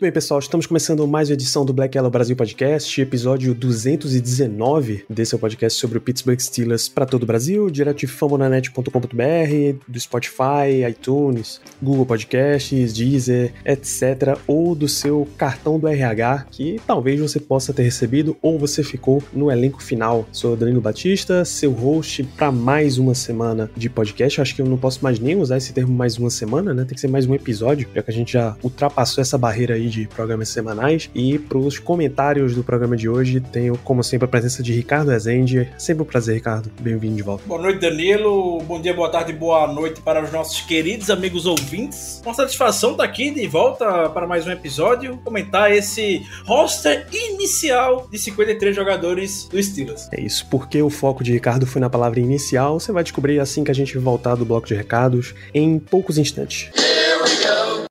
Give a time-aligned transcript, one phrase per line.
[0.00, 5.04] Muito bem, pessoal, estamos começando mais uma edição do Black Yellow Brasil Podcast, episódio 219
[5.10, 9.78] desse é o podcast sobre o Pittsburgh Steelers para todo o Brasil, direto de famonanet.com.br,
[9.86, 17.20] do Spotify, iTunes, Google Podcasts, Deezer, etc, ou do seu cartão do RH, que talvez
[17.20, 20.26] você possa ter recebido ou você ficou no elenco final.
[20.32, 24.40] Sou Danilo Batista, seu host para mais uma semana de podcast.
[24.40, 26.86] Acho que eu não posso mais nem usar esse termo mais uma semana, né?
[26.86, 29.89] Tem que ser mais um episódio, já que a gente já ultrapassou essa barreira aí
[29.90, 31.10] de programas semanais.
[31.14, 35.12] E para os comentários do programa de hoje, tenho, como sempre, a presença de Ricardo
[35.12, 35.68] Ezende.
[35.78, 36.70] Sempre um prazer, Ricardo.
[36.80, 37.44] Bem-vindo de volta.
[37.46, 38.60] Boa noite, Danilo.
[38.62, 42.20] Bom dia, boa tarde, boa noite para os nossos queridos amigos ouvintes.
[42.24, 48.18] Uma satisfação estar aqui de volta para mais um episódio, comentar esse roster inicial de
[48.18, 50.08] 53 jogadores do Steelers.
[50.12, 53.64] É isso, porque o foco de Ricardo foi na palavra inicial, você vai descobrir assim
[53.64, 56.70] que a gente voltar do bloco de recados em poucos instantes.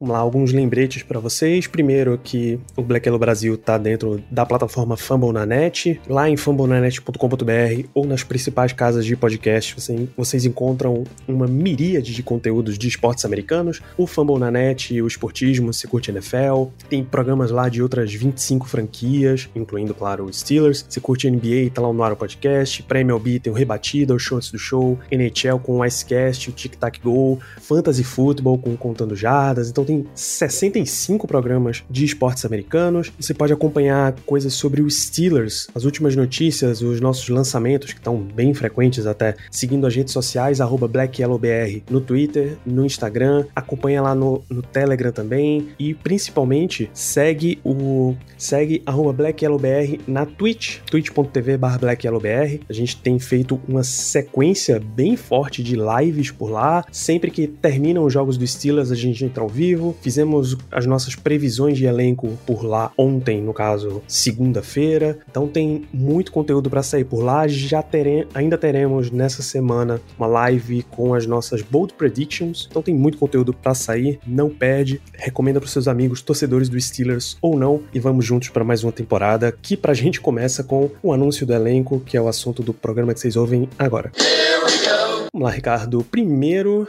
[0.01, 1.67] Vamos lá, alguns lembretes para vocês.
[1.67, 6.37] Primeiro que o Black Yellow Brasil tá dentro da plataforma Fumble na Net, lá em
[6.37, 12.87] fumblenanet.com.br ou nas principais casas de podcast, você- vocês encontram uma miríade de conteúdos de
[12.87, 13.81] esportes americanos.
[13.97, 18.69] O Fumble na Net, o esportismo, se curte NFL, tem programas lá de outras 25
[18.69, 20.85] franquias, incluindo, claro, o Steelers.
[20.87, 22.83] Se curte NBA, tá lá no ar o podcast.
[22.83, 26.53] Pra MLB tem o Rebatida, o Show antes do Show, NHL com o Icecast, o
[26.53, 29.69] Tic Tac Go, Fantasy Football com Contando Jardas.
[29.69, 33.11] Então tem 65 programas de esportes americanos.
[33.19, 38.17] Você pode acompanhar coisas sobre os Steelers, as últimas notícias, os nossos lançamentos, que estão
[38.17, 44.43] bem frequentes até, seguindo as redes sociais, BlackYellowBR no Twitter, no Instagram, acompanha lá no,
[44.47, 52.61] no Telegram também e principalmente segue o segue BlackYellowBR na Twitch, twitch.tv BlackYellowBR.
[52.69, 56.85] A gente tem feito uma sequência bem forte de lives por lá.
[56.91, 59.78] Sempre que terminam os jogos do Steelers, a gente entra ao vivo.
[60.01, 65.19] Fizemos as nossas previsões de elenco por lá ontem, no caso, segunda-feira.
[65.29, 67.47] Então tem muito conteúdo para sair por lá.
[67.47, 68.27] Já tere...
[68.33, 72.67] ainda teremos nessa semana uma live com as nossas bold predictions.
[72.69, 74.19] Então tem muito conteúdo para sair.
[74.25, 75.01] Não perde.
[75.13, 78.91] Recomenda para seus amigos torcedores do Steelers ou não e vamos juntos para mais uma
[78.91, 82.73] temporada que pra gente começa com o anúncio do elenco, que é o assunto do
[82.73, 84.11] programa que vocês ouvem agora.
[85.33, 86.03] Vamos lá, Ricardo.
[86.03, 86.87] Primeiro,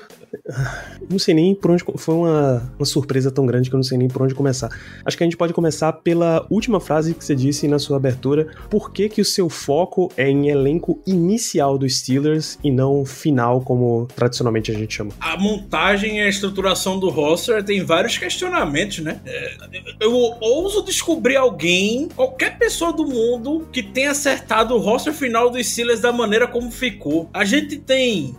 [1.09, 1.85] não sei nem por onde.
[1.97, 4.69] Foi uma, uma surpresa tão grande que eu não sei nem por onde começar.
[5.05, 8.49] Acho que a gente pode começar pela última frase que você disse na sua abertura.
[8.69, 13.61] Por que, que o seu foco é em elenco inicial dos Steelers e não final,
[13.61, 15.13] como tradicionalmente a gente chama?
[15.21, 19.21] A montagem e a estruturação do roster tem vários questionamentos, né?
[19.27, 19.57] É,
[20.01, 25.67] Eu ouso descobrir alguém, qualquer pessoa do mundo, que tenha acertado o roster final dos
[25.67, 27.29] Steelers da maneira como ficou.
[27.33, 28.35] A gente tem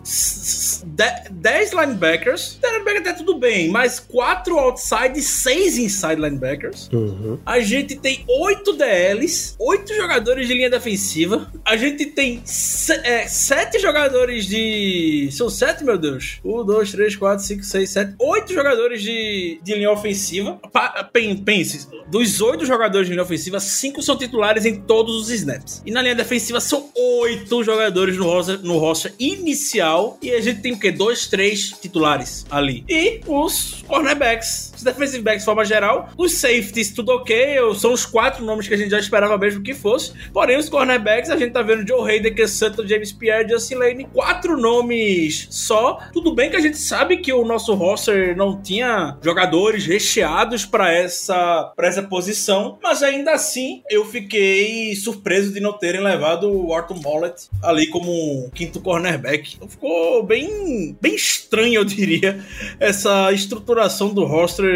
[1.30, 2.58] 10 linebackers.
[2.60, 6.88] 10 linebackers até tudo bem, mas 4 outside e 6 inside linebackers.
[6.92, 7.38] Uhum.
[7.44, 11.50] A gente tem 8 DLs, 8 jogadores de linha defensiva.
[11.64, 15.28] A gente tem 7 jogadores de.
[15.32, 16.40] São 7, meu Deus?
[16.44, 18.14] 1, 2, 3, 4, 5, 6, 7.
[18.18, 20.58] 8 jogadores de, de linha ofensiva.
[20.72, 25.30] Pa- pen- Pense, dos 8 jogadores de linha ofensiva, 5 são titulares em todos os
[25.30, 25.82] snaps.
[25.84, 30.18] E na linha defensiva são 8 jogadores no roster, no roster inicial.
[30.22, 30.90] E a gente tem o quê?
[30.92, 32.84] 2, 3 titulares ali.
[32.88, 36.10] E os cornerbacks, os defensive backs de forma geral.
[36.18, 37.58] Os safeties, tudo ok.
[37.76, 40.12] São os quatro nomes que a gente já esperava mesmo que fosse.
[40.32, 44.08] Porém, os cornerbacks, a gente tá vendo Joe Hayden, que Sutton, James Pierre, Justin Lane.
[44.12, 45.98] Quatro nomes só.
[46.12, 50.92] Tudo bem que a gente sabe que o nosso roster não tinha jogadores recheados para
[50.92, 52.78] essa, pra essa posição.
[52.82, 58.50] Mas ainda assim, eu fiquei surpreso de não terem levado o Orton Mollett ali como
[58.50, 59.54] quinto cornerback.
[59.56, 62.40] Então ficou bem, bem estranho, eu diria,
[62.80, 64.71] essa estruturação do roster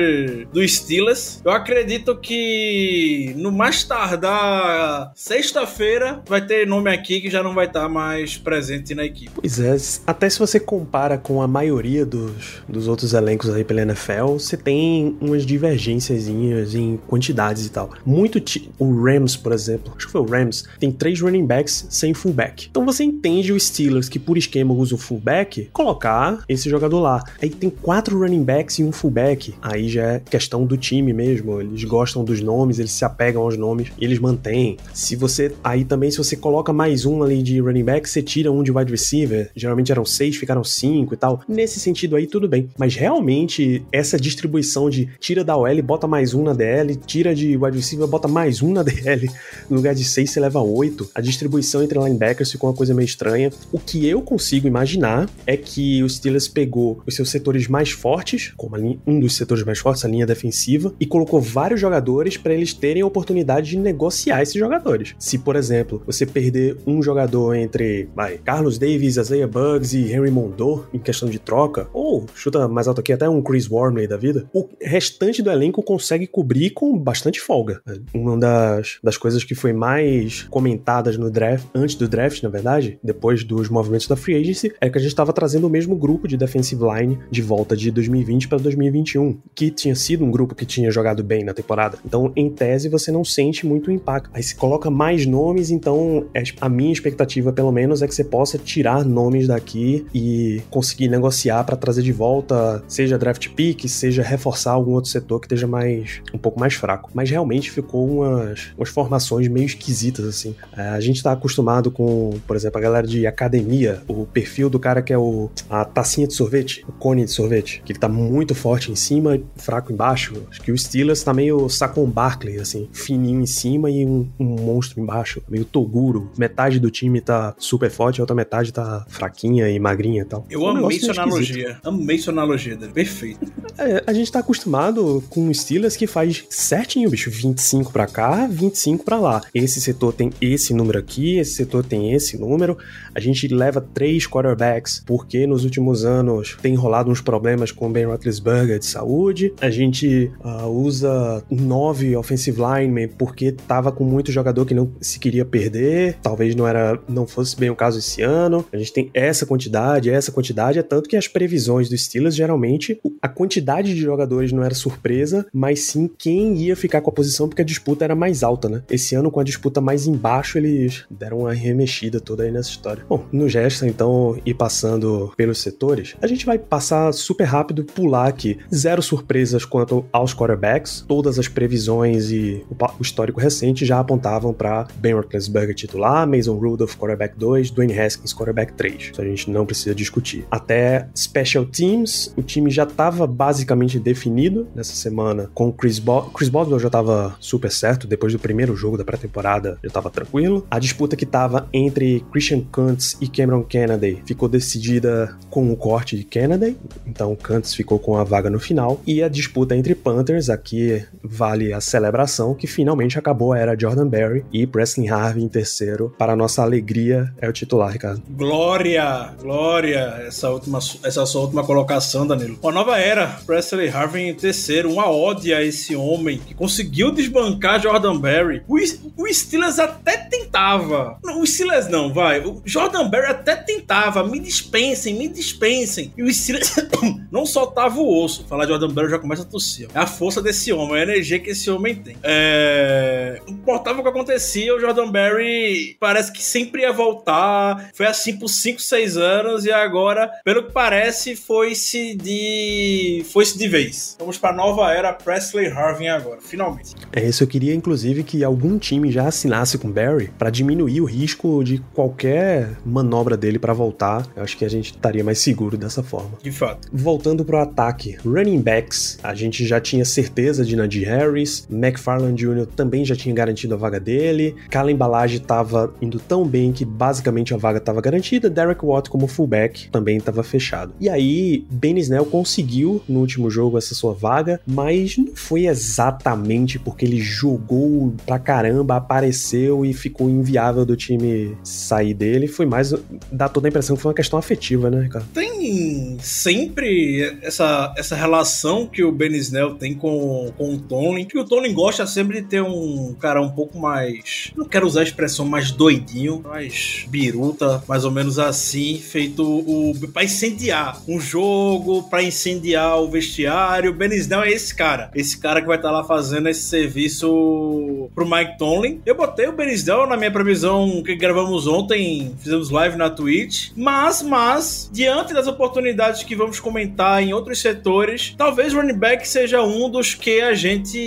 [0.53, 1.41] do Steelers.
[1.45, 7.67] Eu acredito que no mais tardar sexta-feira vai ter nome aqui que já não vai
[7.67, 9.31] estar mais presente na equipe.
[9.35, 9.77] Pois é,
[10.07, 14.57] até se você compara com a maioria dos, dos outros elencos aí pela NFL, você
[14.57, 17.91] tem umas divergências em quantidades e tal.
[18.05, 18.41] Muito
[18.79, 22.69] o Rams, por exemplo, acho que foi o Rams, tem três running backs sem fullback.
[22.71, 27.23] Então você entende o Steelers que por esquema usa o fullback, colocar esse jogador lá.
[27.41, 29.55] Aí tem quatro running backs e um fullback.
[29.61, 31.61] Aí já é questão do time mesmo.
[31.61, 34.77] Eles gostam dos nomes, eles se apegam aos nomes e eles mantêm.
[34.93, 35.53] Se você.
[35.63, 38.73] Aí também, se você coloca mais um ali de running back, você tira um de
[38.73, 39.51] wide receiver.
[39.55, 41.41] Geralmente eram seis, ficaram cinco e tal.
[41.49, 42.69] Nesse sentido aí, tudo bem.
[42.79, 47.57] Mas realmente, essa distribuição de tira da OL, bota mais um na DL, tira de
[47.57, 49.29] wide receiver, bota mais um na DL.
[49.69, 51.09] No lugar de seis, você leva oito.
[51.15, 53.51] A distribuição entre linebackers ficou uma coisa meio estranha.
[53.73, 58.53] O que eu consigo imaginar é que o Steelers pegou os seus setores mais fortes,
[58.57, 62.73] como um dos setores mais fortes, a linha defensiva, e colocou vários jogadores para eles
[62.73, 65.15] terem a oportunidade de negociar esses jogadores.
[65.19, 70.31] Se, por exemplo, você perder um jogador entre vai, Carlos Davis, Isaiah Bugs e Henry
[70.31, 74.17] Mondor em questão de troca, ou chuta mais alto aqui até um Chris Wormley da
[74.17, 77.81] vida, o restante do elenco consegue cobrir com bastante folga.
[78.15, 82.99] Uma das, das coisas que foi mais comentadas no draft, antes do draft, na verdade,
[83.03, 86.29] depois dos movimentos da free agency, é que a gente estava trazendo o mesmo grupo
[86.29, 90.67] de defensive line de volta de 2020 para 2021, que tinha sido um grupo que
[90.67, 91.97] tinha jogado bem na temporada.
[92.05, 94.29] Então, em tese, você não sente muito impacto.
[94.35, 98.23] Aí se coloca mais nomes, então é, a minha expectativa, pelo menos, é que você
[98.23, 104.23] possa tirar nomes daqui e conseguir negociar para trazer de volta, seja draft pick, seja
[104.23, 107.11] reforçar algum outro setor que esteja mais um pouco mais fraco.
[107.15, 110.55] Mas realmente ficou umas, umas formações meio esquisitas assim.
[110.77, 114.79] É, a gente tá acostumado com, por exemplo, a galera de academia, o perfil do
[114.79, 118.09] cara que é o a tacinha de sorvete, o cone de sorvete, que ele tá
[118.09, 120.35] muito forte em cima fraco embaixo.
[120.51, 124.45] Acho que o Steelers tá meio Saquon Barkley, assim, fininho em cima e um, um
[124.45, 126.31] monstro embaixo, meio Toguro.
[126.39, 130.47] Metade do time tá super forte, a outra metade tá fraquinha e magrinha e tal.
[130.51, 131.79] Eu um amei sua analogia.
[131.85, 132.93] Amei sua analogia, dele.
[132.93, 133.47] perfeito.
[133.79, 138.47] É, a gente tá acostumado com o Steelers que faz certinho, bicho, 25 para cá,
[138.47, 139.43] 25 para lá.
[139.55, 142.79] Esse setor tem esse número aqui, esse setor tem esse número.
[143.15, 147.91] A gente leva três quarterbacks porque nos últimos anos tem rolado uns problemas com o
[147.91, 149.36] Ben Roethlisberger de saúde.
[149.61, 155.19] A gente uh, usa nove offensive linemen porque tava com muito jogador que não se
[155.19, 156.19] queria perder.
[156.23, 158.65] Talvez não era, não fosse bem o caso esse ano.
[158.73, 162.99] A gente tem essa quantidade, essa quantidade, é tanto que as previsões do Steelers geralmente
[163.21, 167.49] a quantidade de jogadores não era surpresa, mas sim quem ia ficar com a posição
[167.49, 168.83] porque a disputa era mais alta, né?
[168.91, 173.05] Esse ano com a disputa mais embaixo eles deram uma remexida toda aí nessa história.
[173.09, 178.27] Bom, no gesto então ir passando pelos setores, a gente vai passar super rápido, pular
[178.27, 178.59] aqui.
[178.75, 184.87] Zero surpresas quanto aos quarterbacks, todas as previsões e o histórico recente já apontavam para
[184.97, 189.11] Ben Roethlisberger titular, Mason Rudolph quarterback 2, Dwayne Haskins quarterback 3.
[189.13, 190.47] Isso a gente não precisa discutir.
[190.51, 196.49] Até special teams, o time já estava basicamente definido nessa semana com Chris Bo Chris
[196.49, 200.65] Boswell já estava super certo depois do primeiro jogo da pré-temporada, já estava tranquilo.
[200.71, 206.17] A disputa que estava entre Christian Kuntz e Cameron Kennedy ficou decidida com o corte
[206.17, 206.77] de Kennedy,
[207.07, 209.01] então Kuntz ficou com a vaga no final.
[209.07, 214.45] E a disputa entre Panthers, aqui vale a celebração, que finalmente acabou era Jordan Berry
[214.53, 216.15] e Presley Harvey em terceiro.
[216.19, 218.23] Para nossa alegria, é o titular, Ricardo.
[218.29, 222.59] Glória, glória, essa última, essa sua última colocação, Danilo.
[222.63, 227.81] Uma nova era, Presley Harvey em terceiro, uma ode a esse homem que conseguiu desbancar
[227.81, 228.63] Jordan Berry.
[228.69, 231.19] O, o Steelers até tentava.
[231.37, 232.41] O Steelers não, vai.
[232.41, 234.25] O Jordan Berry até tentava.
[234.25, 236.13] Me dispensem, me dispensem.
[236.17, 236.75] E o Steelers
[237.31, 238.45] não soltava o osso.
[238.49, 239.89] Falar de Jordan Berry já começa a tossir.
[239.95, 242.17] É a força desse homem, a energia que esse homem tem.
[242.23, 243.41] É...
[243.47, 247.91] Importava o que acontecia, o Jordan Berry parece que sempre ia voltar.
[247.95, 253.25] Foi assim por 5, 6 anos e agora, pelo que parece, foi-se de.
[253.33, 254.17] Foi-se de vez.
[254.19, 256.95] Vamos pra nova era Presley Harvin agora, finalmente.
[257.13, 261.05] É isso, eu queria inclusive que algum time já assinasse com Barry para diminuir o
[261.05, 264.27] risco de qualquer manobra dele para voltar.
[264.37, 266.39] Eu acho que a gente estaria mais seguro dessa forma.
[266.43, 266.89] De fato.
[266.93, 272.67] Voltando pro ataque, running backs, a gente já tinha certeza de Najee Harris, McFarland Jr.
[272.67, 277.55] também já tinha garantido a vaga dele, Kalen Balage estava indo tão bem que basicamente
[277.55, 280.93] a vaga estava garantida, Derek Watt como fullback também estava fechado.
[281.01, 286.79] E aí, Ben Snell conseguiu no último jogo essa sua vaga, mas não foi exatamente
[286.79, 292.47] porque ele jogou pra caramba, apareceu e ficou inviável do time sair dele.
[292.47, 292.95] Foi mais.
[293.31, 295.25] dá toda a impressão que foi uma questão afetiva, né, cara?
[295.35, 301.39] Tem sempre essa, essa relação que o Ben Snell tem com, com o Tomlin, que
[301.39, 304.53] o Tomlin gosta sempre de ter um cara um pouco mais.
[304.57, 309.93] Não quero usar a expressão mais doidinho, mais biruta, mais ou menos assim, feito o.
[310.13, 313.91] pra incendiar um jogo, pra incendiar o vestiário.
[313.91, 315.11] O Ben Snell é esse cara.
[315.15, 319.01] Esse cara que vai estar tá lá fazendo esse serviço pro Mike Tomlin.
[319.05, 323.71] Eu botei o Ben Snell na minha previsão que gravamos ontem, fizemos live na Twitch.
[323.77, 329.27] Mas, mas, diante das oportunidades que vamos comentar em outros setores, talvez talvez running back
[329.27, 330.99] seja um dos que a gente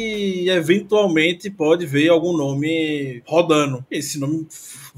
[0.47, 3.85] eventualmente pode ver algum nome rodando.
[3.91, 4.47] Esse nome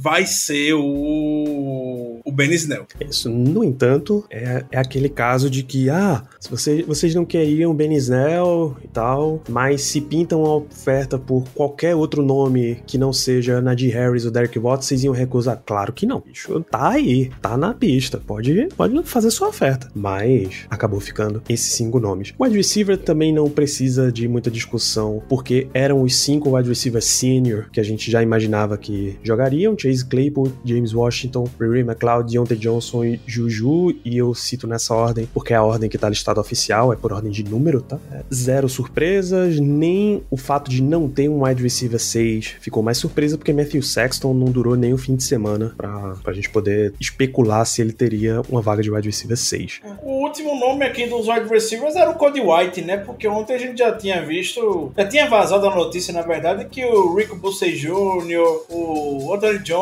[0.02, 2.88] vai ser o, o Ben Snell.
[3.08, 7.72] Isso, no entanto, é, é aquele caso de que, ah, se você, vocês não queriam
[7.76, 13.14] Ben Snell e tal, mas se pintam uma oferta por qualquer outro nome que não
[13.14, 15.62] seja Nadir Harris ou Derek Watt, vocês iam recusar?
[15.64, 16.60] Claro que não, bicho.
[16.72, 19.88] Tá aí, tá na pista, pode, pode fazer sua oferta.
[19.94, 22.34] Mas acabou ficando esses cinco nomes.
[22.40, 27.06] O wide receiver também não precisa de muita discussão, porque eram os cinco wide receivers
[27.06, 29.76] senior que a gente já imaginava que jogariam.
[30.04, 35.54] Claypool, James Washington, Ray McLeod, Deontay Johnson e Juju, e eu cito nessa ordem porque
[35.54, 38.00] é a ordem que tá listada oficial, é por ordem de número, tá?
[38.12, 42.98] É, zero surpresas, nem o fato de não ter um wide receiver 6 ficou mais
[42.98, 46.94] surpresa porque Matthew Sexton não durou nem o fim de semana pra, pra gente poder
[47.00, 49.82] especular se ele teria uma vaga de wide receiver 6.
[50.04, 52.98] O último nome aqui dos wide receivers era o Cody White, né?
[52.98, 56.84] Porque ontem a gente já tinha visto, já tinha vazado a notícia, na verdade, que
[56.86, 59.81] o Rico Bussey Jr., o Anthony Johnson,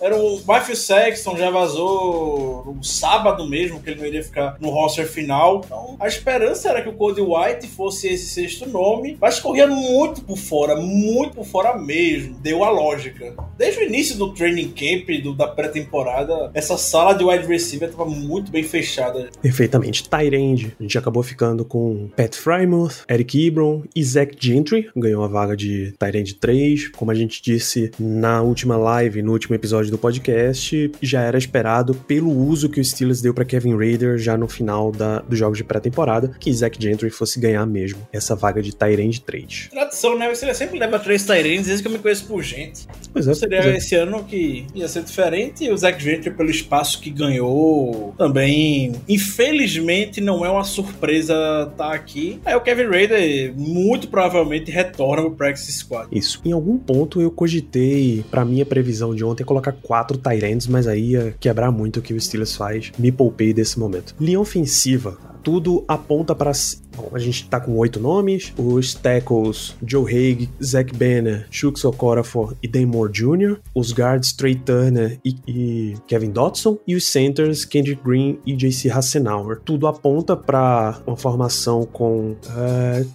[0.00, 4.70] era o Matthew Sexton já vazou no sábado mesmo, que ele não iria ficar no
[4.70, 5.62] roster final.
[5.64, 10.22] Então, a esperança era que o Cody White fosse esse sexto nome, mas corria muito
[10.22, 12.36] por fora, muito por fora mesmo.
[12.40, 13.34] Deu a lógica.
[13.56, 18.08] Desde o início do training camp, do, da pré-temporada, essa sala de wide receiver estava
[18.08, 19.28] muito bem fechada.
[19.40, 20.08] Perfeitamente.
[20.08, 25.28] Tyrande, a gente acabou ficando com Pat Frymouth, Eric Ebron e Zach Gentry, ganhou a
[25.28, 26.88] vaga de Tyrande 3.
[26.88, 31.94] Como a gente disse na última live, no último episódio do podcast, já era esperado
[31.94, 35.58] pelo uso que o Steelers deu para Kevin Rader já no final da, dos jogos
[35.58, 39.68] de pré-temporada, que Zach Gentry fosse ganhar mesmo essa vaga de Tyrande 3.
[39.70, 40.28] Tradição, né?
[40.28, 42.86] Você sempre leva três Tyrands, desde que eu me conheço por gente.
[43.12, 43.76] Pois é, Seria pois é.
[43.78, 48.92] esse ano que ia ser diferente e o Zach Gentry, pelo espaço que ganhou, também,
[49.08, 52.40] infelizmente, não é uma surpresa estar aqui.
[52.44, 56.08] Aí o Kevin Rader muito provavelmente retorna pro Practice Squad.
[56.12, 56.40] Isso.
[56.44, 61.10] Em algum ponto eu cogitei, pra minha previsão de ontem, colocar quatro Tyrants, mas aí
[61.10, 62.92] ia quebrar muito o que o Steelers faz.
[62.98, 64.14] Me poupei desse momento.
[64.20, 65.18] Linha ofensiva.
[65.42, 66.52] Tudo aponta para
[66.98, 72.54] Bom, a gente tá com oito nomes: os tackles Joe Haig, Zach Banner, Shooks Okorafor
[72.62, 77.64] e Dan Moore Jr., os guards Trey Turner e, e Kevin Dotson, e os centers
[77.64, 79.60] Kendrick Green e JC Hassenauer.
[79.64, 83.08] Tudo aponta para uma formação com uh,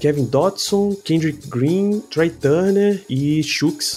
[0.00, 3.42] Kevin Dotson, Kendrick Green, Trey Turner e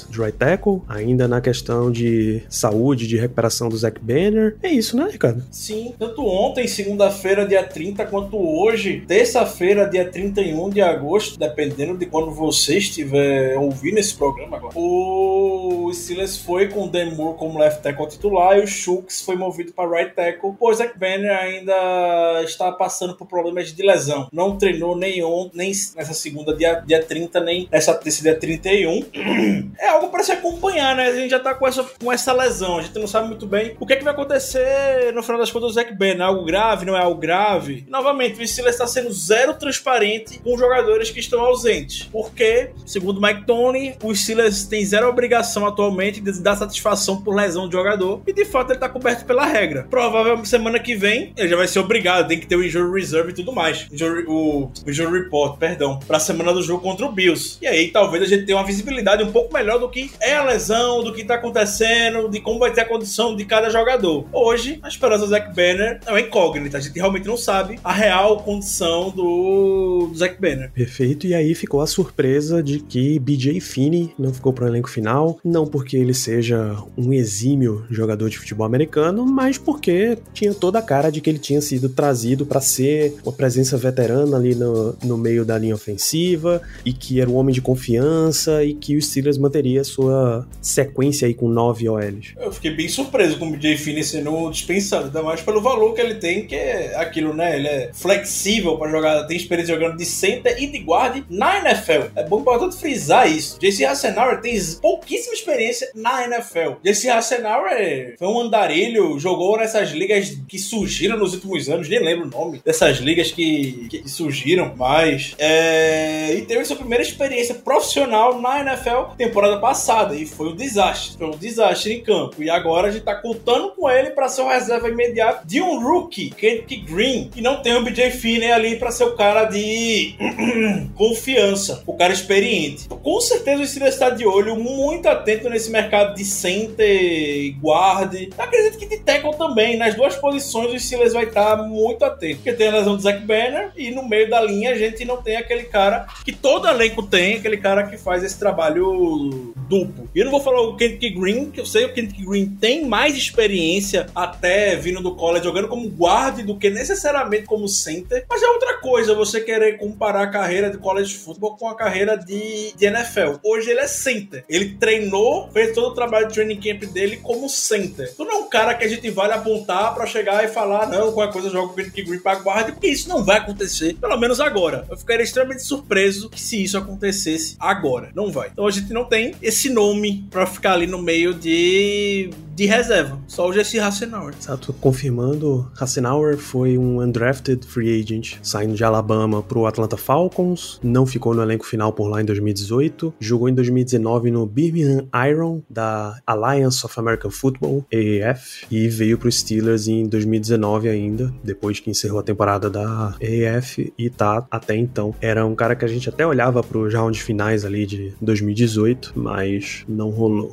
[0.09, 0.81] de right tackle.
[0.87, 4.57] Ainda na questão de saúde, de recuperação do Zach Banner.
[4.61, 5.43] É isso, né, Ricardo?
[5.49, 8.64] Sim, tanto ontem, segunda-feira, dia 30, quanto hoje,
[9.07, 14.73] terça-feira, dia 31 de agosto, dependendo de quando você estiver ouvindo esse programa agora.
[14.75, 19.35] O Steelers foi com o Dan Moore como left tackle titular e o Shooks foi
[19.35, 24.27] movido para right tackle, pois Zach Banner ainda está passando por problemas de lesão.
[24.31, 29.05] Não treinou nem ontem, nem nessa segunda, dia, dia 30, nem nessa nesse dia 31.
[29.77, 31.07] É algo para se acompanhar, né?
[31.07, 33.75] A gente já tá com essa, com essa lesão, a gente não sabe muito bem
[33.79, 36.21] o que, é que vai acontecer no final das contas do Zach Banner.
[36.21, 37.85] É algo grave, não é algo grave?
[37.89, 42.07] Novamente, Steelers está sendo zero transparente com jogadores que estão ausentes.
[42.11, 47.67] Porque, segundo Mike Tony, o Steelers tem zero obrigação atualmente de dar satisfação por lesão
[47.67, 48.21] de jogador.
[48.25, 49.85] E de fato ele está coberto pela regra.
[49.89, 53.31] Provavelmente semana que vem ele já vai ser obrigado, tem que ter o injury reserve
[53.31, 53.87] e tudo mais.
[53.91, 57.57] Injury- o, o injury report, perdão, para a semana do jogo contra o Bills.
[57.61, 60.43] E aí talvez a gente tenha uma visibilidade um pouco melhor do que é a
[60.43, 64.25] lesão, do que está acontecendo, de como vai ter a condição de cada jogador.
[64.31, 66.77] Hoje, a esperança do Zach Banner é uma incógnita.
[66.77, 70.71] A gente realmente não sabe a real condição do, do Zach Banner.
[70.71, 75.39] Perfeito, e aí ficou a surpresa de que BJ Finney não ficou pro elenco final,
[75.43, 80.81] não porque ele seja um exímio jogador de futebol americano, mas porque tinha toda a
[80.81, 85.17] cara de que ele tinha sido trazido para ser uma presença veterana ali no, no
[85.17, 89.37] meio da linha ofensiva e que era um homem de confiança e que o Steelers
[89.37, 92.33] manteria sua sequência aí com nove OLs.
[92.37, 96.01] Eu fiquei bem surpreso com o BJ Finney sendo dispensado, ainda mais pelo valor que
[96.01, 97.57] ele tem, que é aquilo, né?
[97.57, 97.89] Ele é
[98.25, 102.09] flexível pra jogar, tem experiência jogando de center e de guard na NFL.
[102.15, 103.57] É bom importante frisar isso.
[103.59, 106.73] JC Hassenauer tem pouquíssima experiência na NFL.
[106.83, 112.27] JC Hassenauer foi um andarilho, jogou nessas ligas que surgiram nos últimos anos, nem lembro
[112.27, 118.41] o nome dessas ligas que, que surgiram, mas é, e teve sua primeira experiência profissional
[118.41, 122.41] na NFL temporada passada e foi um desastre, foi um desastre em campo.
[122.41, 125.81] E agora a gente tá contando com ele para ser o reserva imediato de um
[125.81, 129.45] rookie que Kennedy Green e não tem o BJ Finney ali para ser o cara
[129.45, 130.15] de
[130.95, 132.87] confiança, o cara experiente.
[132.87, 138.13] Com certeza o Steelers está de olho muito atento nesse mercado de center, guard.
[138.37, 139.77] Acredito que de tackle também.
[139.77, 142.37] Nas duas posições o Steelers vai estar muito atento.
[142.37, 145.21] Porque tem a lesão do Zach Banner e no meio da linha a gente não
[145.21, 150.09] tem aquele cara que todo elenco tem, aquele cara que faz esse trabalho duplo.
[150.13, 152.45] E eu não vou falar o Kennedy Green, que eu sei que o Kennedy Green
[152.59, 158.04] tem mais experiência até vindo do college jogando como guard do que necessariamente como center.
[158.29, 162.17] Mas é outra coisa você querer comparar a carreira de college football com a carreira
[162.17, 163.37] de, de NFL.
[163.43, 164.43] Hoje ele é center.
[164.49, 168.13] Ele treinou, fez todo o trabalho de training camp dele como center.
[168.15, 171.11] Tu não é um cara que a gente vale apontar para chegar e falar, não,
[171.11, 174.39] qualquer coisa joga o Kennedy Green para guard, porque isso não vai acontecer, pelo menos
[174.39, 174.85] agora.
[174.89, 178.11] Eu ficaria extremamente surpreso que se isso acontecesse agora.
[178.13, 178.49] Não vai.
[178.49, 183.19] Então a gente não tem esse nome para ficar ali no meio de de reserva.
[183.27, 184.33] Só o Jesse Hassenauer.
[184.39, 184.73] Exato.
[184.73, 191.33] Confirmando, Hassenauer foi um undrafted free agent, saindo de Alabama pro Atlanta Falcons, não ficou
[191.33, 196.85] no elenco final por lá em 2018, jogou em 2019 no Birmingham Iron, da Alliance
[196.85, 202.23] of American Football, AAF, e veio pro Steelers em 2019 ainda, depois que encerrou a
[202.23, 205.13] temporada da AAF, e tá até então.
[205.19, 209.83] Era um cara que a gente até olhava pros rounds finais ali de 2018, mas
[209.87, 210.51] não rolou.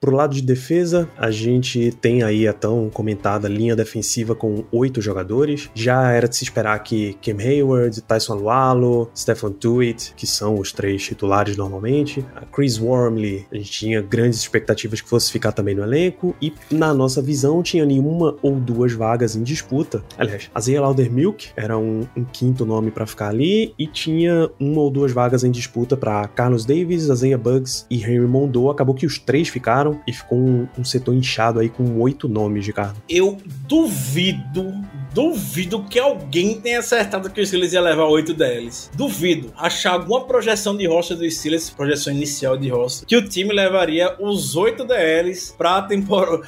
[0.00, 5.00] Pro lado de defesa, a gente tem aí a tão comentada linha defensiva com oito
[5.00, 5.70] jogadores.
[5.74, 10.72] Já era de se esperar que Kim Hayward, Tyson Lualo, Stephen Tuitt, que são os
[10.72, 15.74] três titulares normalmente, a Chris Wormley, a gente tinha grandes expectativas que fosse ficar também
[15.74, 20.02] no elenco, e na nossa visão tinha nenhuma ou duas vagas em disputa.
[20.16, 24.80] Aliás, a Zaya Laudermilk era um, um quinto nome para ficar ali, e tinha uma
[24.80, 28.70] ou duas vagas em disputa para Carlos Davis, Isaiah Bugs e Henry Mondou.
[28.70, 32.66] Acabou que os três ficaram e ficou um, um setor inchado aí com oito nomes,
[32.66, 32.96] Ricardo.
[33.08, 34.72] Eu duvido,
[35.18, 38.88] duvido que alguém tenha acertado que o Steelers ia levar 8 DLs.
[38.94, 39.52] Duvido.
[39.56, 44.14] Achar alguma projeção de roster do Steelers, projeção inicial de roster, que o time levaria
[44.20, 45.84] os 8 DLs pra,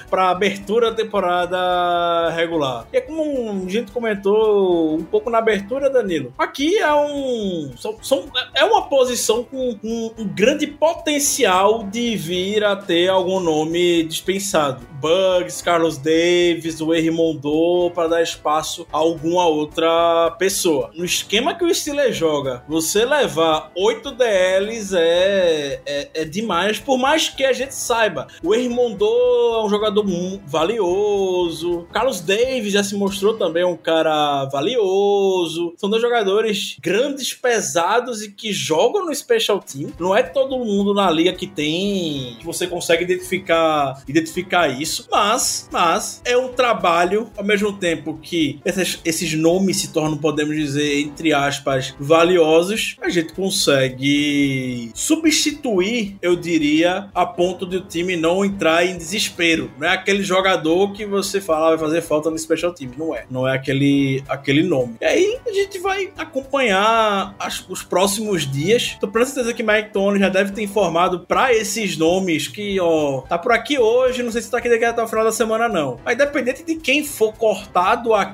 [0.08, 2.86] pra abertura da temporada regular.
[2.92, 6.32] E é como a gente comentou um pouco na abertura, Danilo.
[6.38, 7.72] Aqui é um.
[7.76, 8.24] São, são-
[8.54, 14.88] é uma posição com, com um grande potencial de vir a ter algum nome dispensado.
[15.00, 18.59] Bugs, Carlos Davis, o Henry Mondou, para dar espaço
[18.92, 20.90] a alguma outra pessoa.
[20.94, 26.98] No esquema que o Steelers joga, você levar 8 DLs é, é, é demais, por
[26.98, 28.26] mais que a gente saiba.
[28.42, 30.04] O Mondou é um jogador
[30.46, 31.86] valioso.
[31.92, 35.74] Carlos Davis já se mostrou também um cara valioso.
[35.76, 39.90] São dois jogadores grandes, pesados e que jogam no Special Team.
[39.98, 45.68] Não é todo mundo na liga que tem que você consegue identificar identificar isso, mas
[45.72, 51.00] mas é um trabalho ao mesmo tempo que esses, esses nomes se tornam, podemos dizer,
[51.00, 58.44] entre aspas, valiosos, a gente consegue substituir, eu diria, a ponto de o time não
[58.44, 59.70] entrar em desespero.
[59.78, 62.90] Não é aquele jogador que você fala "Ah, vai fazer falta no Special Team.
[62.96, 63.24] Não é.
[63.30, 64.94] Não é aquele, aquele nome.
[65.00, 68.96] E aí a gente vai acompanhar as- os próximos dias.
[69.00, 73.22] Tô com certeza que Mike Tony já deve ter informado pra esses nomes que, ó,
[73.22, 75.68] tá por aqui hoje, não sei se tá aqui daqui até o final da semana,
[75.68, 75.98] não.
[76.04, 78.29] Mas independente de quem for cortado aqui,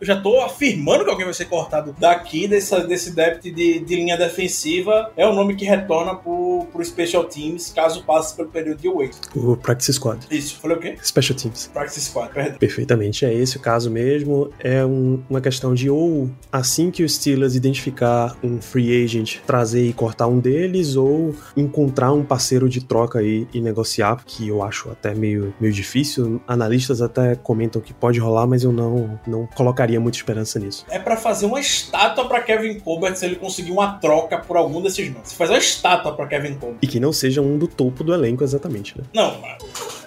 [0.00, 3.96] eu já tô afirmando que alguém vai ser cortado daqui, dessa, desse depth de, de
[3.96, 8.80] linha defensiva, é o nome que retorna pro, pro Special Teams, caso passe pelo período
[8.80, 9.16] de wait.
[9.34, 10.26] O Practice Squad.
[10.30, 10.96] Isso, falei o quê?
[11.02, 11.70] Special Teams.
[11.72, 12.58] Practice Squad, perdão.
[12.58, 14.50] Perfeitamente, é esse o caso mesmo.
[14.60, 19.86] É um- uma questão de ou assim que o Steelers identificar um free agent, trazer
[19.86, 24.62] e cortar um deles, ou encontrar um parceiro de troca aí e negociar, que eu
[24.62, 26.40] acho até meio, meio difícil.
[26.46, 30.84] Analistas até comentam que pode rolar, mas eu não, não colocaria muita esperança nisso.
[30.88, 34.80] É pra fazer uma estátua pra Kevin Colbert se ele conseguir uma troca por algum
[34.80, 35.30] desses nomes.
[35.30, 36.78] Você faz uma estátua pra Kevin Colbert.
[36.82, 39.04] E que não seja um do topo do elenco exatamente, né?
[39.14, 39.36] Não,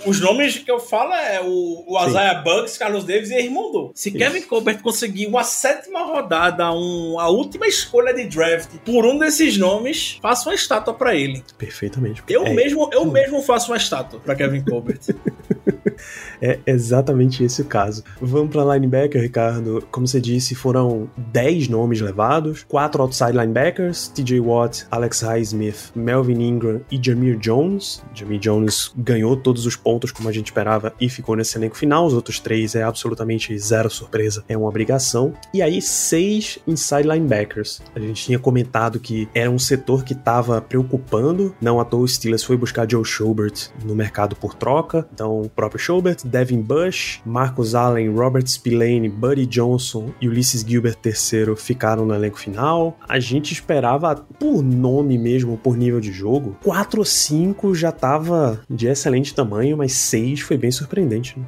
[0.05, 2.07] os nomes que eu falo é o, o.
[2.07, 3.91] Isaiah Bugs, Carlos Davis e Hermondo.
[3.93, 4.17] Se Isso.
[4.17, 9.57] Kevin Colbert conseguir uma sétima rodada, um, a última escolha de draft por um desses
[9.57, 11.43] nomes, faça uma estátua pra ele.
[11.57, 12.23] Perfeitamente.
[12.27, 14.99] Eu é, mesmo, eu mesmo faço uma estátua pra Kevin Colbert.
[16.41, 18.03] É exatamente esse o caso.
[18.19, 19.83] Vamos pra linebacker, Ricardo.
[19.91, 26.41] Como você disse, foram 10 nomes levados, 4 outside linebackers, TJ Watt, Alex Highsmith, Melvin
[26.41, 28.03] Ingram e Jamir Jones.
[28.13, 32.05] Jamir Jones ganhou todos os pontos como a gente esperava e ficou nesse elenco final.
[32.05, 35.33] Os outros três é absolutamente zero surpresa, é uma obrigação.
[35.53, 37.81] E aí, seis inside linebackers.
[37.95, 41.55] A gente tinha comentado que era um setor que estava preocupando.
[41.61, 45.07] Não à toa o Steelers foi buscar Joe Schobert no mercado por troca.
[45.13, 50.97] Então, o próprio Schobert, Devin Bush, Marcus Allen, Robert Spillane, Buddy Johnson e Ulysses Gilbert
[51.05, 52.97] III ficaram no elenco final.
[53.07, 58.61] A gente esperava, por nome mesmo, por nível de jogo, 4 ou 5 já tava
[58.69, 61.37] de excelente tamanho, mas 6 foi bem surpreendente.
[61.37, 61.45] Né?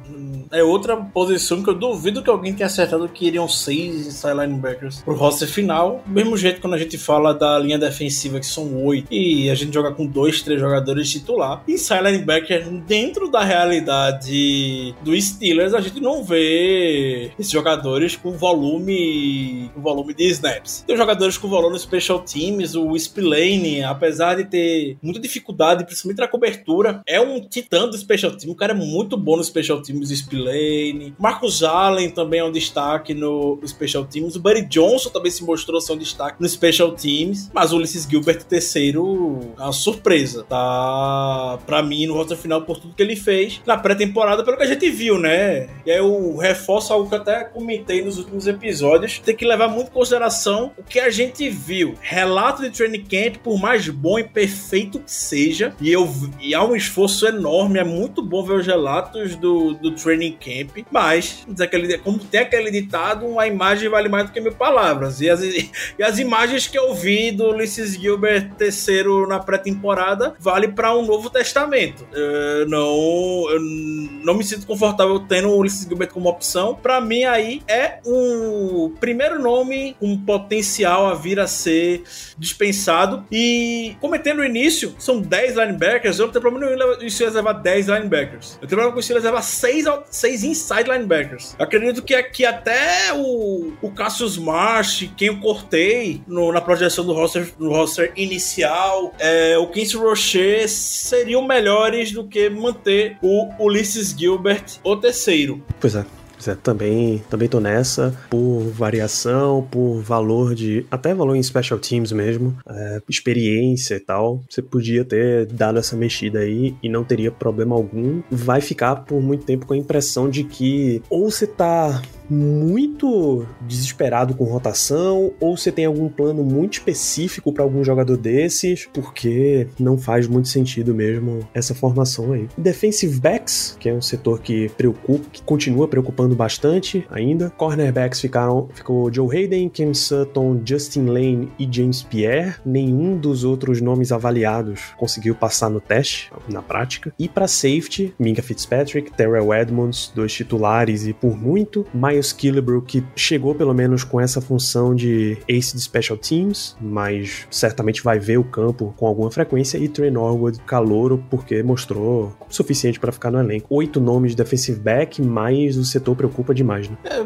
[0.52, 5.00] É outra posição que eu duvido que alguém tenha acertado que iriam 6 inside linebackers
[5.00, 6.02] pro roster final.
[6.06, 9.72] Mesmo jeito quando a gente fala da linha defensiva, que são 8, e a gente
[9.72, 11.62] joga com 2, 3 jogadores titular.
[11.66, 19.70] Inside linebacker, dentro da realidade do Steelers, a gente não vê esses jogadores com volume,
[19.74, 20.84] com volume de snaps.
[20.86, 26.28] Tem jogadores com volume special teams, o Spillane, apesar de ter muita dificuldade, principalmente na
[26.28, 28.52] cobertura, é um titã do special team.
[28.52, 31.14] O cara é muito bom no special teams, o Spillane.
[31.18, 34.36] Marcos Allen também é um destaque no special teams.
[34.36, 37.50] O Buddy Johnson também se mostrou ser um destaque no special teams.
[37.52, 40.44] Mas o Ulysses Gilbert terceiro é uma surpresa.
[40.44, 44.63] Tá, pra mim, no roster final por tudo que ele fez na pré-temporada, pelo que
[44.64, 45.68] a gente viu, né?
[45.86, 49.18] E aí eu reforço algo que até comentei nos últimos episódios.
[49.18, 51.94] Tem que levar muito em consideração o que a gente viu.
[52.00, 56.08] Relato de training camp, por mais bom e perfeito que seja, e, eu,
[56.40, 60.86] e há um esforço enorme, é muito bom ver os relatos do, do training camp,
[60.90, 65.20] mas, aquele, como tem aquele ditado, a imagem vale mais do que mil palavras.
[65.20, 65.40] E as,
[65.98, 71.04] e as imagens que eu vi do Ulysses Gilbert terceiro na pré-temporada vale para um
[71.04, 72.06] Novo Testamento.
[72.12, 76.74] Eu não, eu não me sinto confortável tendo o Ulysses Gilbert como opção.
[76.74, 82.02] Para mim, aí é um primeiro nome com potencial a vir a ser
[82.38, 83.24] dispensado.
[83.30, 86.18] E cometendo no início, são 10 linebackers.
[86.18, 88.52] Eu não tenho problema nenhum em o Steelers levar 10 linebackers.
[88.54, 91.54] Eu tenho problema com o Steelers levar 6, 6 inside linebackers.
[91.58, 97.12] Acredito que aqui até o, o Cassius Marsh, quem eu cortei no, na projeção do
[97.12, 104.14] roster, no roster inicial, é, o Quincy Rocher seriam melhores do que manter o Ulysses
[104.16, 104.33] Gilbert
[104.82, 105.62] o terceiro.
[105.80, 106.04] Pois é.
[106.46, 110.84] É, também, também tô nessa, por variação, por valor de.
[110.90, 114.42] até valor em special teams mesmo, é, experiência e tal.
[114.48, 118.22] Você podia ter dado essa mexida aí e não teria problema algum.
[118.30, 124.34] Vai ficar por muito tempo com a impressão de que ou você tá muito desesperado
[124.34, 129.98] com rotação ou você tem algum plano muito específico para algum jogador desses, porque não
[129.98, 132.48] faz muito sentido mesmo essa formação aí.
[132.56, 137.50] Defensive backs, que é um setor que preocupa, que continua preocupando bastante ainda.
[137.50, 142.56] Cornerbacks ficaram ficou Joe Hayden, Ken Sutton, Justin Lane e James Pierre.
[142.64, 147.12] Nenhum dos outros nomes avaliados conseguiu passar no teste na prática.
[147.18, 152.82] E para safety, Minka Fitzpatrick, Terrell Edmonds, dois titulares e por muito mais Miles Killebrew,
[152.82, 158.18] que chegou pelo menos com essa função de ace de special teams, mas certamente vai
[158.18, 163.12] ver o campo com alguma frequência, e Trey Norwood, calouro, porque mostrou o suficiente para
[163.12, 163.66] ficar no elenco.
[163.70, 166.96] Oito nomes de defensive back, mas o setor preocupa demais, né?
[167.04, 167.22] É,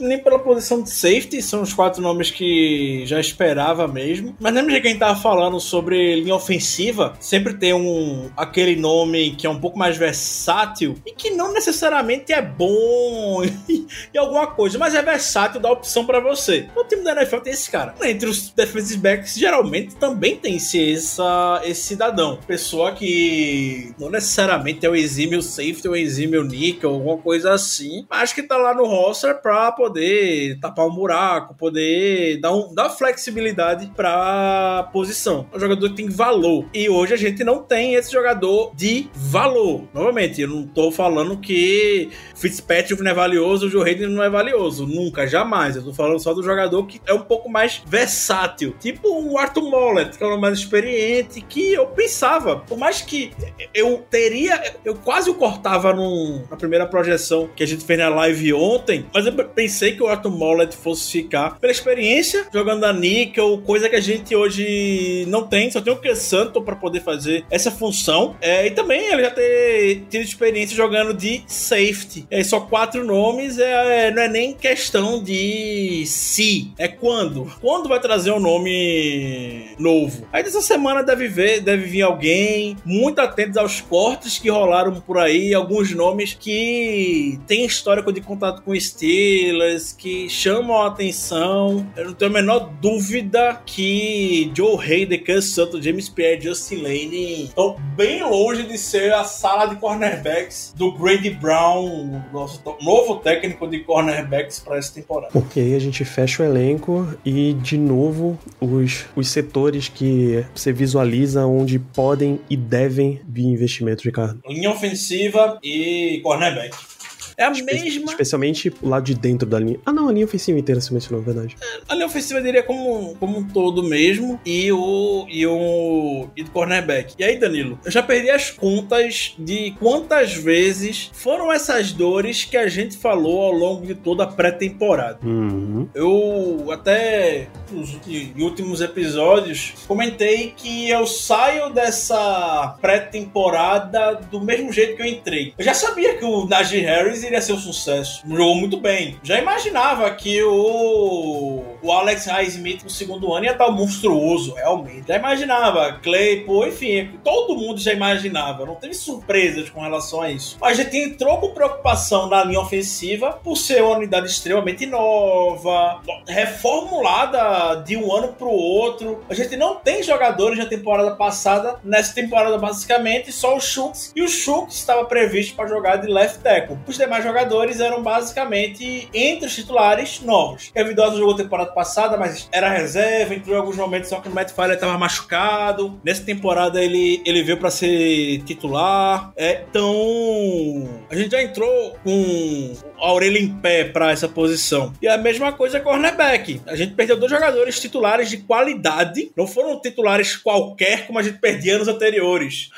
[0.00, 4.34] nem, pela posição de safety, são os quatro nomes que já esperava mesmo.
[4.40, 7.14] Mas lembra de quem tava falando sobre linha ofensiva?
[7.20, 12.32] Sempre tem um aquele nome que é um pouco mais versátil e que não necessariamente
[12.32, 13.42] é bom
[14.14, 16.68] em alguma coisa, mas é versátil, dá opção para você.
[16.76, 17.94] O time da NFL tem esse cara.
[18.02, 22.38] Entre os defensive backs, geralmente também tem esse, esse cidadão.
[22.46, 28.32] Pessoa que não necessariamente é o exímio safety ou exímio nickel, alguma coisa assim, mas
[28.32, 33.90] que tá lá no roster pra poder tapar um buraco, poder dar, um, dar flexibilidade
[33.96, 35.48] pra posição.
[35.52, 36.66] É um jogador que tem valor.
[36.72, 39.88] E hoje a gente não tem esse jogador de valor.
[39.92, 44.30] Novamente, eu não tô falando que Fitzpatrick não é valioso, o Joe Hayden não é
[44.30, 44.86] valioso.
[44.86, 45.76] Nunca, jamais.
[45.76, 48.74] Eu tô falando só do jogador que é um pouco mais versátil.
[48.80, 53.32] Tipo o Arthur Mollett, que é o mais experiente, que eu pensava, por mais que
[53.72, 58.08] eu teria, eu quase o cortava num, na primeira projeção que a gente fez na
[58.08, 62.92] live ontem, mas eu pensei que o Arthur Mollett fosse ficar pela experiência jogando na
[62.92, 67.00] Nickel, coisa que a gente hoje não tem, só tem o que Santo para poder
[67.00, 68.36] fazer essa função.
[68.40, 72.26] É, e também ele já ter tido experiência jogando de safety.
[72.30, 77.50] É só quatro nomes, é é, não é nem questão de se, é quando.
[77.60, 80.26] Quando vai trazer um nome novo?
[80.32, 85.18] Aí dessa semana deve ver, deve vir alguém muito atento aos cortes que rolaram por
[85.18, 91.86] aí, alguns nomes que têm histórico de contato com Steelers, que chamam a atenção.
[91.96, 97.44] Eu não tenho a menor dúvida que Joe Hayden, Cass Santo, James Pierre, Justin Lane
[97.44, 103.66] estão bem longe de ser a sala de cornerbacks do Grady Brown, nosso novo técnico
[103.66, 105.32] de cornerbacks para essa temporada.
[105.56, 111.46] Aí a gente fecha o elenco e, de novo, os, os setores que você visualiza
[111.46, 114.40] onde podem e devem vir investimentos, Ricardo.
[114.46, 116.93] Linha ofensiva e cornerback.
[117.36, 118.10] É a Espe mesma.
[118.10, 119.78] Especialmente o lado de dentro da linha.
[119.84, 121.56] Ah, não, a linha ofensiva inteira se mencionou, é verdade.
[121.88, 124.40] A linha ofensiva diria como, como um todo mesmo.
[124.44, 125.26] E o.
[125.28, 126.28] E o.
[126.36, 127.14] E do cornerback.
[127.18, 132.56] E aí, Danilo, eu já perdi as contas de quantas vezes foram essas dores que
[132.56, 135.18] a gente falou ao longo de toda a pré-temporada.
[135.22, 135.88] Uhum.
[135.94, 137.98] Eu até nos
[138.38, 145.54] últimos episódios comentei que eu saio dessa pré-temporada do mesmo jeito que eu entrei.
[145.58, 148.22] Eu já sabia que o Najee Harris iria ser um sucesso.
[148.26, 149.18] Jogou muito bem.
[149.22, 155.08] Já imaginava que o, o Alex Highsmith no segundo ano ia estar monstruoso, realmente.
[155.08, 156.00] Já imaginava.
[156.02, 158.66] Claypool, enfim, todo mundo já imaginava.
[158.66, 160.56] Não teve surpresas com relação a isso.
[160.60, 167.82] A gente entrou com preocupação na linha ofensiva por ser uma unidade extremamente nova, reformulada
[167.82, 169.22] de um ano para o outro.
[169.28, 171.78] A gente não tem jogadores na temporada passada.
[171.84, 174.12] Nessa temporada, basicamente, só o Schultz.
[174.16, 176.78] E o Schultz estava previsto para jogar de left tackle.
[176.86, 180.72] Os demais jogadores eram basicamente entre os titulares novos.
[180.94, 184.50] Dawson jogou temporada passada, mas era reserva, entrou em alguns momentos só que o Matt
[184.52, 186.00] Fowler estava machucado.
[186.04, 189.32] Nessa temporada ele, ele veio para ser titular.
[189.36, 194.92] É, então, a gente já entrou com a orelha em pé para essa posição.
[195.02, 196.60] E a mesma coisa é cornerback.
[196.66, 199.30] A gente perdeu dois jogadores titulares de qualidade.
[199.36, 202.70] Não foram titulares qualquer como a gente perdia anos anteriores.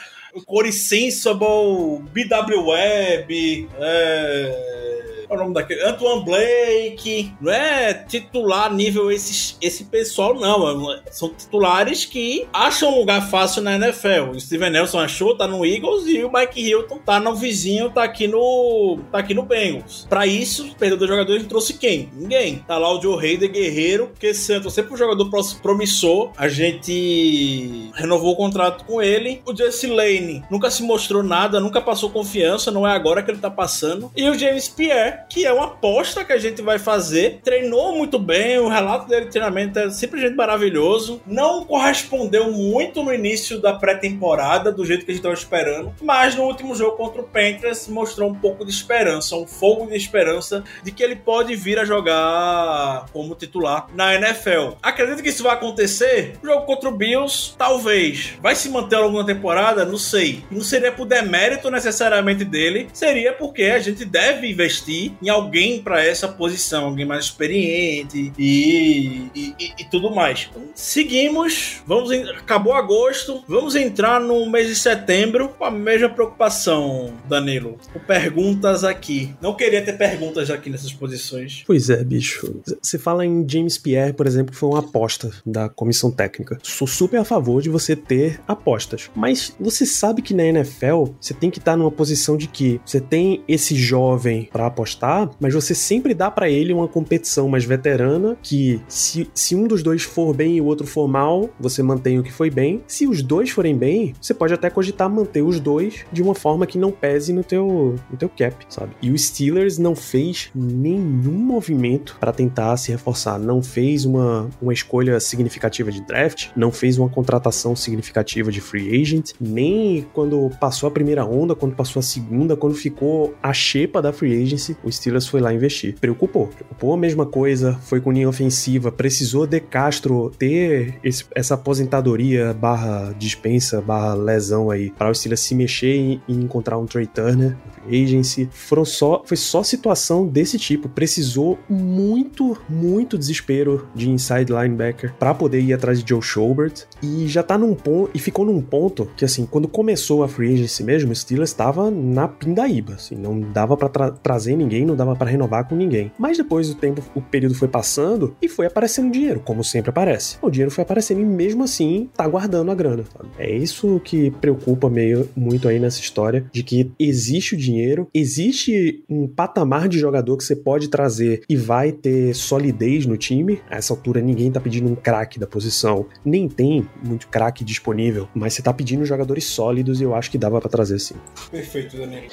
[0.44, 4.95] Corey Sensible, BW Webb, é...
[5.28, 5.82] É o nome daquele?
[5.82, 7.32] Antoine Blake.
[7.40, 10.66] Não é titular nível esses, esse pessoal, não.
[11.10, 14.30] São titulares que acham um lugar fácil na NFL.
[14.34, 18.04] O Steven Nelson achou, tá no Eagles, e o Mike Hilton tá no vizinho, tá
[18.04, 18.98] aqui no.
[19.10, 20.06] tá aqui no Bengals.
[20.08, 22.10] Pra isso, perdeu dois jogadores e trouxe quem?
[22.12, 22.64] Ninguém.
[22.66, 25.30] Tá lá o Joe Hayden Guerreiro, que Santos sempre um jogador
[25.62, 26.32] promissor.
[26.36, 29.42] A gente renovou o contrato com ele.
[29.46, 33.38] O Jesse Lane nunca se mostrou nada, nunca passou confiança, não é agora que ele
[33.38, 34.10] tá passando.
[34.16, 38.18] E o James Pierre, que é uma aposta que a gente vai fazer, treinou muito
[38.18, 41.20] bem, o relato dele de treinamento é simplesmente maravilhoso.
[41.26, 46.34] Não correspondeu muito no início da pré-temporada, do jeito que a gente estava esperando, mas
[46.34, 50.64] no último jogo contra o Panthers mostrou um pouco de esperança, um fogo de esperança
[50.82, 54.76] de que ele pode vir a jogar como titular na NFL.
[54.82, 56.38] Acredito que isso vai acontecer?
[56.42, 58.34] O jogo contra o Bills, talvez.
[58.40, 59.84] Vai se manter da temporada?
[59.84, 60.44] Não sei.
[60.50, 66.02] Não seria por demérito necessariamente dele, seria porque a gente deve investir em alguém para
[66.04, 70.48] essa posição, alguém mais experiente e, e, e- e tudo mais.
[70.50, 76.08] Então, seguimos, vamos em- acabou agosto, vamos entrar no mês de setembro com a mesma
[76.08, 77.78] preocupação, Danilo.
[77.92, 79.34] Com perguntas aqui.
[79.40, 81.62] Não queria ter perguntas aqui nessas posições.
[81.66, 82.60] Pois é, bicho.
[82.82, 86.58] Você fala em James Pierre, por exemplo, que foi uma aposta da comissão técnica.
[86.62, 89.10] Sou super a favor de você ter apostas.
[89.14, 93.00] Mas você sabe que na NFL você tem que estar numa posição de que você
[93.00, 94.95] tem esse jovem pra apostar,
[95.40, 99.82] mas você sempre dá pra ele uma competição mais veterana que se, se um dos
[99.82, 102.82] dois for bem e o outro for mal, você mantém o que foi bem.
[102.86, 106.66] Se os dois forem bem, você pode até cogitar manter os dois de uma forma
[106.66, 108.92] que não pese no teu, no teu cap, sabe?
[109.02, 114.72] E o Steelers não fez nenhum movimento para tentar se reforçar, não fez uma, uma
[114.72, 120.88] escolha significativa de draft, não fez uma contratação significativa de free agent, nem quando passou
[120.88, 124.92] a primeira onda, quando passou a segunda, quando ficou a xepa da free agency, o
[124.92, 125.94] Steelers foi lá investir.
[126.00, 131.54] Preocupou, preocupou a mesma coisa, foi com linha ofensiva, precisou de Castro ter esse- essa
[131.54, 136.86] aposentadoria barra dispensa, barra lesão aí, para o Steelers se mexer e, e encontrar um
[136.86, 137.56] Trey Turner,
[137.88, 138.48] agency.
[138.50, 145.32] Foram só, foi só situação desse tipo, precisou muito, muito desespero de inside linebacker para
[145.34, 149.08] poder ir atrás de Joe Schobert e já tá num ponto, e ficou num ponto
[149.16, 153.40] que assim, quando começou a free agency mesmo, o Steelers estava na pindaíba, assim, não
[153.40, 156.12] dava para trazer ninguém, não dava para renovar com ninguém.
[156.18, 160.36] Mas depois o tempo, o período foi passando e foi aparecendo dinheiro, como sempre aparece.
[160.42, 163.04] O dinheiro foi aparecendo e mesmo assim tá guardando a grana.
[163.12, 163.30] sabe?
[163.38, 169.04] É isso que preocupa meio muito aí nessa história de que existe o dinheiro, existe
[169.08, 173.60] um patamar de jogador que você pode trazer e vai ter solidez no time.
[173.70, 178.28] A essa altura ninguém tá pedindo um craque da posição, nem tem muito craque disponível,
[178.34, 181.14] mas você tá pedindo jogadores sólidos e eu acho que dava para trazer sim.
[181.50, 182.26] Perfeito, Danilo.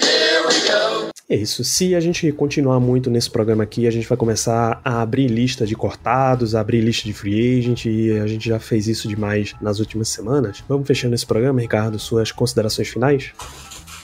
[1.29, 1.63] É isso.
[1.63, 5.65] Se a gente continuar muito nesse programa aqui, a gente vai começar a abrir lista
[5.65, 9.79] de cortados, abrir lista de free agent, e a gente já fez isso demais nas
[9.79, 10.63] últimas semanas.
[10.67, 13.31] Vamos fechando esse programa, Ricardo, suas considerações finais?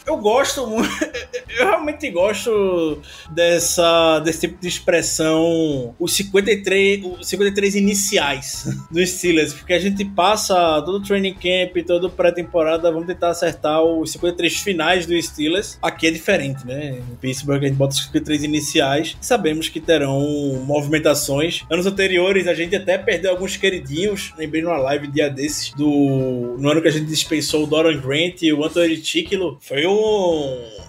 [0.10, 0.90] Eu gosto muito.
[1.60, 3.00] Eu realmente gosto
[3.32, 10.06] dessa, desse tipo de expressão, os 53, os 53 iniciais dos Steelers, porque a gente
[10.06, 15.78] passa todo o training camp, toda pré-temporada, vamos tentar acertar os 53 finais dos Steelers.
[15.82, 17.00] Aqui é diferente, né?
[17.00, 20.20] Em Pittsburgh a gente bota os 53 iniciais, sabemos que terão
[20.66, 21.64] movimentações.
[21.70, 26.70] Anos anteriores a gente até perdeu alguns queridinhos, lembrei numa live dia desses, do no
[26.70, 29.86] ano que a gente dispensou o Doran Grant e o Anthony Ticklo, foi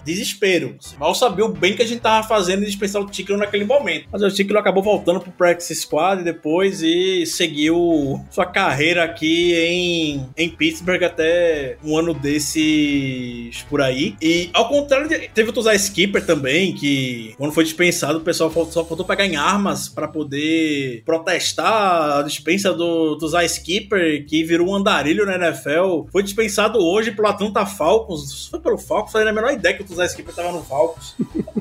[0.03, 0.77] desespero.
[0.99, 4.07] Mal sabia o bem que a gente tava fazendo de dispensar o Ticklo naquele momento.
[4.11, 10.29] Mas o Ticklo acabou voltando pro Practice Squad depois e seguiu sua carreira aqui em,
[10.35, 14.15] em Pittsburgh até um ano desses por aí.
[14.21, 18.51] E ao contrário, de, teve o Tuzai Skipper também, que quando foi dispensado, o pessoal
[18.69, 24.69] só faltou pegar em armas para poder protestar a dispensa do Tuzai Skipper, que virou
[24.69, 26.07] um andarilho na NFL.
[26.11, 28.47] Foi dispensado hoje pelo Atlanta Falcons.
[28.47, 31.15] Foi pelo Falcons, foi a menor ideia que o Tuzai Skipper tava no Falcons.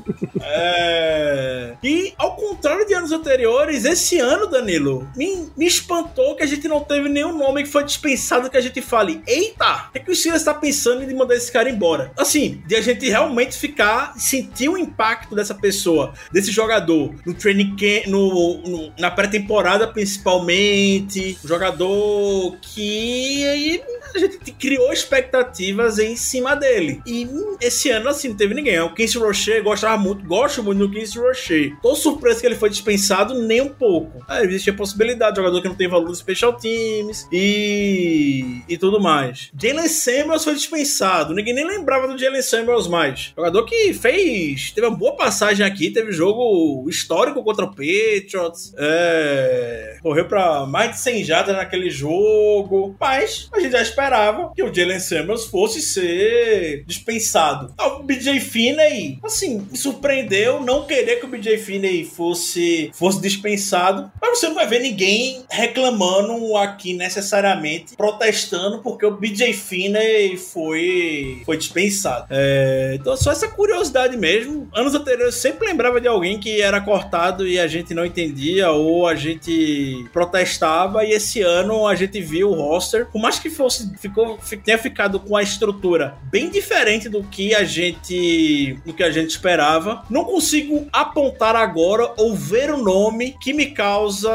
[0.42, 1.74] É...
[1.82, 6.66] E ao contrário de anos anteriores, esse ano, Danilo, me, me espantou que a gente
[6.66, 10.14] não teve nenhum nome que foi dispensado que a gente fale: Eita, é que o
[10.14, 12.12] Steelers está pensando em mandar esse cara embora?
[12.16, 17.76] Assim, de a gente realmente ficar, sentir o impacto dessa pessoa, desse jogador, no training
[17.76, 23.82] camp, no, no na pré-temporada principalmente, um jogador que
[24.14, 27.02] a gente criou expectativas em cima dele.
[27.06, 27.28] E
[27.60, 28.80] esse ano, assim, não teve ninguém.
[28.80, 31.76] O Quincy Rocher gostava muito, gosto muito do Quincy Rocher.
[31.82, 34.22] Tô surpreso que ele foi dispensado nem um pouco.
[34.28, 39.00] Ah, existe a possibilidade, jogador que não tem valor no special teams e, e tudo
[39.00, 39.50] mais.
[39.60, 41.34] Jalen Samuels foi dispensado.
[41.34, 43.32] Ninguém nem lembrava do Jalen Samuels mais.
[43.36, 48.72] Jogador que fez, teve uma boa passagem aqui, teve jogo histórico contra o Patriots.
[48.76, 52.96] É, correu para mais de 100 jardas naquele jogo.
[52.98, 57.74] Mas a gente já esperava que o Jalen Samuels fosse ser dispensado.
[57.76, 63.20] Ah, o BJ Finney, assim, me surpreendeu não querer que o BJ Finney fosse, fosse
[63.20, 70.36] dispensado, mas você não vai ver ninguém reclamando aqui necessariamente, protestando porque o BJ Finney
[70.38, 72.26] foi, foi dispensado.
[72.30, 74.68] É, então, só essa curiosidade mesmo.
[74.74, 78.70] Anos anteriores eu sempre lembrava de alguém que era cortado e a gente não entendia
[78.70, 83.50] ou a gente protestava, e esse ano a gente viu o roster, por mais que
[83.50, 89.02] fosse ficou, tenha ficado com a estrutura bem diferente do que a gente do que
[89.02, 90.04] a gente esperava.
[90.10, 94.30] Não consigo apontar agora ou ver o nome que me causa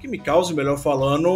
[0.00, 1.28] que me cause, melhor falando,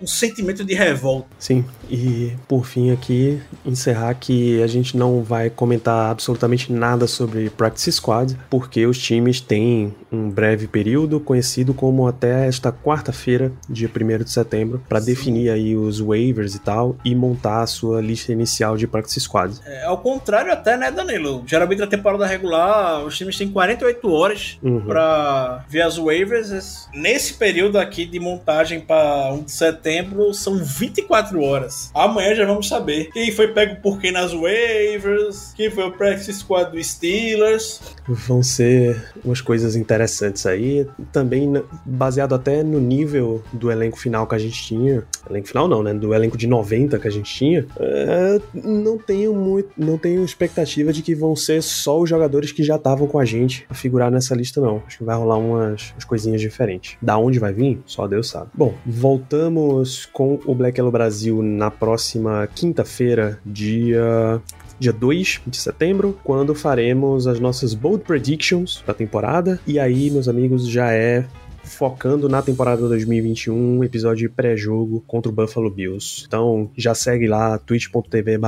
[0.00, 1.28] um sentimento de revolta.
[1.38, 7.50] Sim, e por fim aqui encerrar que a gente não vai comentar absolutamente nada sobre
[7.50, 13.88] Practice Squad, porque os times têm um breve período conhecido como até esta quarta-feira, dia
[13.88, 18.32] 1 de setembro, para definir aí os waivers e tal e montar a sua lista
[18.32, 19.54] inicial de practice squad.
[19.64, 21.42] É, ao contrário até, né, Danilo?
[21.46, 24.80] Geralmente na temporada regular os times têm 48 horas uhum.
[24.82, 26.88] para ver as waivers.
[26.94, 31.90] Nesse período aqui de montagem para 1 de setembro são 24 horas.
[31.94, 36.32] Amanhã já vamos saber quem foi pego por quem nas waivers, quem foi o practice
[36.32, 37.80] squad do Steelers.
[38.06, 44.34] Vão ser umas coisas interessantes aí, também baseado até no nível do elenco final que
[44.34, 45.04] a gente tinha.
[45.28, 45.94] Elenco final não, né?
[45.94, 50.92] Do elenco de 90 que a gente tinha, é, não tenho muito, não tenho expectativa
[50.92, 54.10] de que vão ser só os jogadores que já estavam com a gente a figurar
[54.10, 54.82] nessa lista, não.
[54.86, 56.96] Acho que vai rolar umas, umas coisinhas diferentes.
[57.00, 57.80] Da onde vai vir?
[57.86, 58.50] Só Deus sabe.
[58.54, 64.40] Bom, voltamos com o Black Yellow Brasil na próxima quinta-feira, dia
[64.80, 69.60] dia 2 de setembro, quando faremos as nossas bold predictions da temporada.
[69.66, 71.26] E aí, meus amigos, já é
[71.70, 76.24] focando na temporada 2021, episódio pré-jogo contra o Buffalo Bills.
[76.26, 78.38] Então já segue lá twitch.tv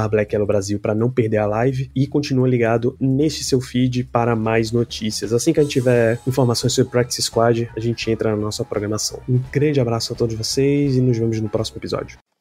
[0.46, 5.32] Brasil para não perder a live e continua ligado neste seu feed para mais notícias.
[5.32, 9.20] Assim que a gente tiver informações sobre Practice Squad, a gente entra na nossa programação.
[9.28, 12.32] Um grande abraço a todos vocês e nos vemos no próximo episódio.